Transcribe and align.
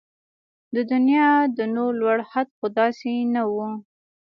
د 0.75 0.77
دنيا 0.91 1.29
د 1.57 1.59
نور 1.75 1.91
لوړ 2.01 2.17
حد 2.31 2.47
خو 2.57 2.65
داسې 2.79 3.11
نه 3.33 3.43
و 3.53 3.55